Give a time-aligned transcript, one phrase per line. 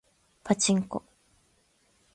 [0.43, 1.03] パチンコ